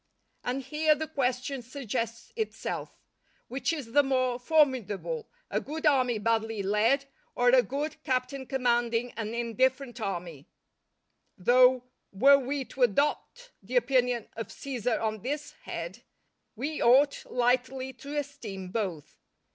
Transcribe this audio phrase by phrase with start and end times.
[0.43, 2.97] And here the question suggests itself:
[3.49, 9.11] which is the more formidable, a good army badly led, or a good captain commanding
[9.11, 10.47] an indifferent army;
[11.37, 16.01] though, were we to adopt the opinion of Cæsar on this head,
[16.55, 19.19] we ought lightly to esteem both.